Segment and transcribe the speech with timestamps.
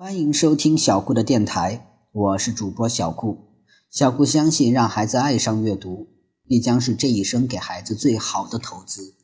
[0.00, 3.50] 欢迎收听小顾的电台，我是主播小顾。
[3.90, 6.08] 小顾相信，让孩子爱上阅读，
[6.46, 9.14] 必将是这一生给孩子最好的投资。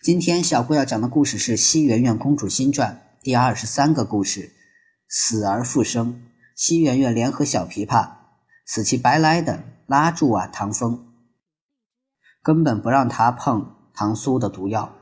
[0.00, 4.52] 今天小顾要讲的故事是《西圆圆公主新传》第二十三个故事：
[5.08, 6.22] 死而复生。
[6.54, 8.10] 西圆圆联合小琵琶，
[8.64, 11.04] 死乞白赖的拉住啊唐风，
[12.44, 14.94] 根本不让他碰唐苏的毒药。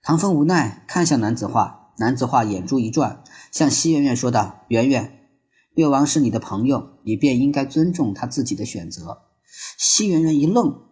[0.00, 1.81] 唐风无奈看向男子画。
[2.02, 3.22] 男子画眼珠一转，
[3.52, 5.20] 向西圆圆说道：“圆圆，
[5.74, 9.22] 越王是你的朋友，你便应该尊重他自己的选择。”
[9.78, 10.82] 西圆圆一愣，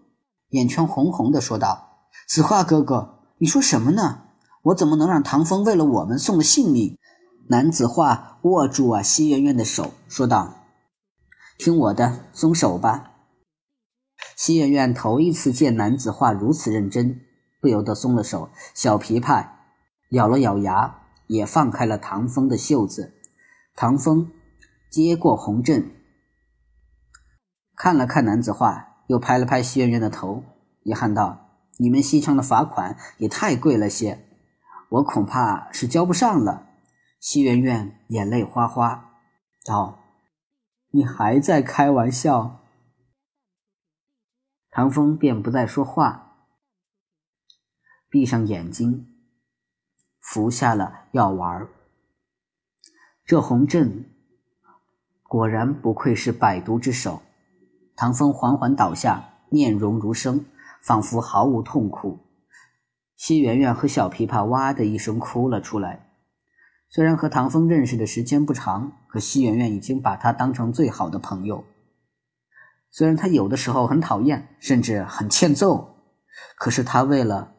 [0.51, 4.23] 眼圈红红的说道：“子画哥哥，你说什么呢？
[4.63, 6.97] 我怎么能让唐风为了我们送了性命？”
[7.51, 10.55] 男子画握住啊西圆圆的手，说道
[11.59, 13.11] ：“听我的，松手吧。”
[14.39, 17.23] 西圆圆头一次见男子画如此认真，
[17.61, 18.51] 不由得松了手。
[18.75, 19.49] 小琵琶
[20.11, 21.00] 咬了咬牙。
[21.31, 23.15] 也放开了唐风的袖子，
[23.77, 24.33] 唐风
[24.91, 25.95] 接过红阵，
[27.77, 30.43] 看了看男子画，又拍了拍西圆圆的头，
[30.83, 34.27] 遗憾道：“你们西昌的罚款也太贵了些，
[34.89, 36.67] 我恐怕是交不上了。”
[37.21, 39.13] 西圆圆眼泪哗哗，
[39.65, 40.01] 道
[40.91, 42.67] ：“你还在开玩笑？”
[44.73, 46.49] 唐风便不再说话，
[48.09, 49.10] 闭上眼睛。
[50.33, 51.69] 服下了药丸儿
[53.27, 54.05] 这红阵
[55.25, 57.21] 果然不愧是百毒之首。
[57.97, 60.45] 唐风缓缓倒下，面容如生，
[60.81, 62.21] 仿佛毫无痛苦。
[63.17, 66.13] 西圆圆和小琵琶哇的一声哭了出来。
[66.89, 71.65] 虽然和唐风认识的时间不长，可西圆圆已经把他当成最好的朋友。
[72.93, 75.97] 虽然他有的时候很讨厌，甚至很欠揍，
[76.57, 77.53] 可是他为了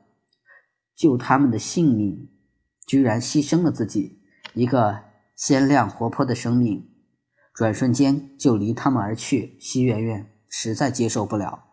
[0.95, 2.29] 救他们的性命。
[2.91, 4.19] 居然牺牲了自己，
[4.53, 4.99] 一个
[5.37, 6.89] 鲜亮活泼的生命，
[7.53, 9.57] 转瞬间就离他们而去。
[9.61, 11.67] 西媛媛实在接受不了。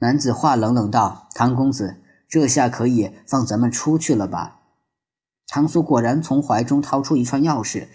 [0.00, 4.62] 男子话冷冷道：“唐公子，这下可以放咱们出去了吧？”
[5.46, 7.86] 唐苏果然从怀中掏出一串钥匙，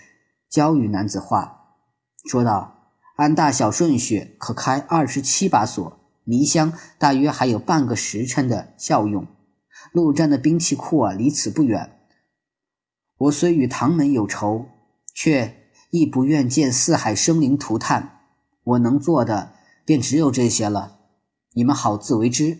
[0.49, 1.73] 交与男子话，
[2.31, 5.99] 说道：“按大小顺序，可开二十七把锁。
[6.23, 9.27] 迷香大约还有半个时辰的效用。
[9.91, 11.95] 陆战的兵器库啊，离此不远。”
[13.17, 14.67] 我虽与唐门有仇，
[15.13, 18.19] 却亦不愿见四海生灵涂炭。
[18.63, 19.53] 我能做的
[19.85, 20.99] 便只有这些了，
[21.53, 22.59] 你们好自为之。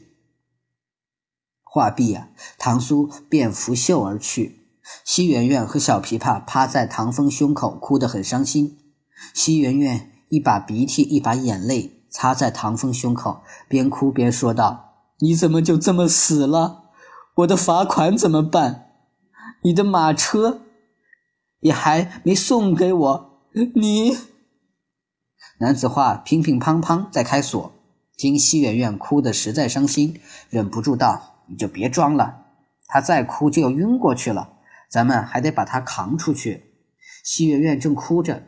[1.64, 4.64] 话毕啊，唐苏便拂袖而去。
[5.04, 8.80] 西圆圆和小琵琶趴在唐风胸口，哭得很伤心。
[9.34, 16.86] 西圆圆一把鼻涕一把眼泪擦在唐风胸口，边哭边说道：“你怎么就这么死了？
[17.36, 18.86] 我的罚款怎么办？”
[19.68, 20.62] 你的马车
[21.60, 23.42] 也还没送给我，
[23.76, 24.16] 你
[25.60, 27.74] 男子话乒乒乓乓在开锁，
[28.16, 32.46] 听西媛媛哭得实在伤心，忍不住道：“你就别装了，
[32.88, 34.54] 他再哭就要晕过去了，
[34.90, 36.64] 咱们还得把他扛出去。”
[37.26, 38.44] 西媛媛正哭着，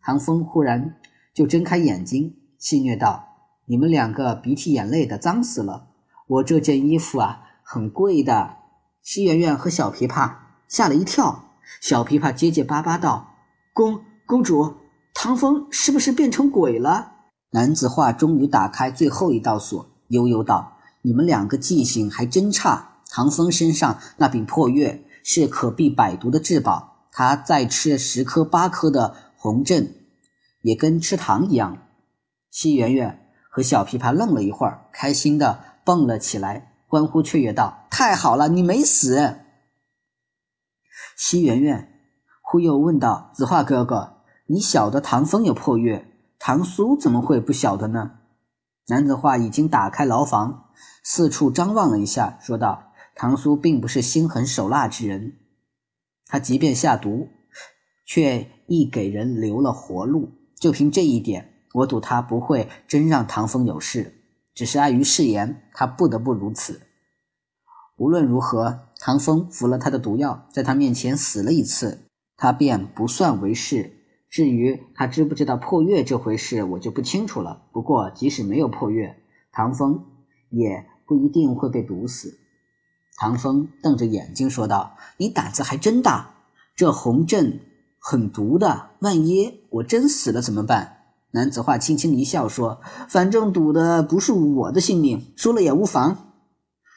[0.00, 1.00] 唐风忽然
[1.34, 3.26] 就睁开眼睛，戏谑道
[3.66, 5.88] ：“你们两个鼻涕眼泪的，脏死了！
[6.28, 8.58] 我这件衣服啊，很贵的。”
[9.02, 10.39] 西媛媛和小琵琶。
[10.70, 13.34] 吓了一跳，小琵琶结结巴巴道
[13.74, 14.76] ：“公公主，
[15.12, 17.14] 唐风是不是变成鬼了？”
[17.50, 23.00] 男子话终于打开最后一道锁，悠悠道：“你们两个记性还真差。
[23.10, 29.92] 唐风身上那柄破月是可避百毒的至宝，他再吃十颗八颗的红阵，
[30.62, 31.78] 也跟吃糖一样。”
[32.52, 39.34] 西圆圆和小琵琶愣了一会儿，开心的蹦了起来，欢呼雀跃道：“太好了，你没死！”
[41.22, 42.00] 西圆圆
[42.40, 48.12] 忽又问道：“子画哥哥，你晓得唐风有破月，唐苏怎么会不晓得呢？”
[48.88, 50.70] 男子画已经打开牢房，
[51.04, 55.36] 四处张望了一下，说道：“唐苏并不是心狠手辣之人，
[56.24, 57.28] 他即便下毒，
[58.06, 60.30] 却亦给人留了活路。
[60.58, 64.14] 就凭这一点，我赌他不会真让唐风有事，
[64.54, 66.80] 只是碍于誓言，他不得不如此。
[67.96, 72.02] 无论如何。”唐风服了他的毒药，在他面前死了一次，
[72.36, 73.96] 他便不算为事。
[74.28, 77.62] 至于他知不知道破月这回事，我就不清楚了。
[77.72, 79.16] 不过，即使没有破月，
[79.52, 80.04] 唐风
[80.50, 82.38] 也不一定会被毒死。
[83.16, 86.34] 唐风瞪着眼睛说道：“你胆子还真大！
[86.76, 87.60] 这红阵
[87.98, 90.98] 很毒的，万一我真死了怎么办？”
[91.32, 96.34] 男子话轻轻一笑说：“反正赌的不是我的性命，输了也无妨。”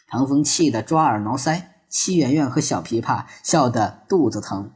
[0.08, 1.64] 唐风气得抓耳挠腮。
[1.94, 4.72] 西圆圆和小琵琶笑得肚子疼，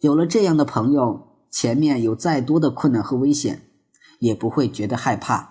[0.00, 3.62] 有了这样的朋友，前面有再多的困难和危险，
[4.18, 5.38] 也不会觉得害怕。《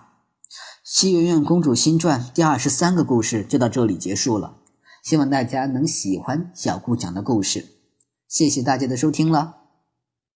[0.84, 4.58] 西圆圆公主新传》第二十三个故事就到这里结束了，
[5.02, 7.64] 希望大家能喜欢小顾讲的故事。
[8.28, 9.59] 谢谢大家的收听了。